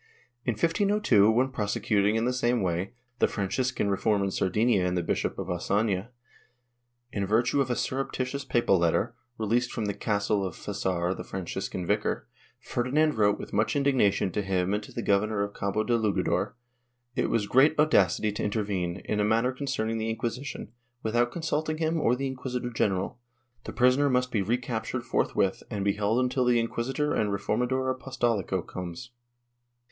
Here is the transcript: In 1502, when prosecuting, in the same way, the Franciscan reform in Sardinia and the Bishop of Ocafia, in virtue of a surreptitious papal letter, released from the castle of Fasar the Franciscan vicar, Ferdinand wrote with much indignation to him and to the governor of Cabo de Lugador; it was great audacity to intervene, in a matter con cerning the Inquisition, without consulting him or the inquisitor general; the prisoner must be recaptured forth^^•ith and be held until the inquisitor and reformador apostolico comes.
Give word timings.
In 0.45 0.53
1502, 0.53 1.29
when 1.29 1.51
prosecuting, 1.51 2.15
in 2.15 2.25
the 2.25 2.33
same 2.33 2.63
way, 2.63 2.95
the 3.19 3.27
Franciscan 3.27 3.87
reform 3.91 4.23
in 4.23 4.31
Sardinia 4.31 4.83
and 4.83 4.97
the 4.97 5.03
Bishop 5.03 5.37
of 5.37 5.45
Ocafia, 5.47 6.09
in 7.11 7.27
virtue 7.27 7.61
of 7.61 7.69
a 7.69 7.75
surreptitious 7.75 8.43
papal 8.43 8.79
letter, 8.79 9.13
released 9.37 9.71
from 9.71 9.85
the 9.85 9.93
castle 9.93 10.43
of 10.43 10.55
Fasar 10.55 11.15
the 11.15 11.23
Franciscan 11.23 11.85
vicar, 11.85 12.27
Ferdinand 12.59 13.13
wrote 13.13 13.37
with 13.37 13.53
much 13.53 13.75
indignation 13.75 14.31
to 14.31 14.41
him 14.41 14.73
and 14.73 14.81
to 14.81 14.91
the 14.91 15.03
governor 15.03 15.43
of 15.43 15.53
Cabo 15.53 15.83
de 15.83 15.95
Lugador; 15.95 16.55
it 17.15 17.29
was 17.29 17.45
great 17.45 17.77
audacity 17.77 18.31
to 18.31 18.43
intervene, 18.43 19.03
in 19.05 19.19
a 19.19 19.23
matter 19.23 19.53
con 19.53 19.67
cerning 19.67 19.99
the 19.99 20.09
Inquisition, 20.09 20.71
without 21.03 21.31
consulting 21.31 21.77
him 21.77 22.01
or 22.01 22.15
the 22.15 22.25
inquisitor 22.25 22.71
general; 22.71 23.19
the 23.65 23.71
prisoner 23.71 24.09
must 24.09 24.31
be 24.31 24.41
recaptured 24.41 25.03
forth^^•ith 25.03 25.61
and 25.69 25.85
be 25.85 25.93
held 25.93 26.19
until 26.19 26.45
the 26.45 26.59
inquisitor 26.59 27.13
and 27.13 27.29
reformador 27.29 27.95
apostolico 27.95 28.65
comes. 28.67 29.11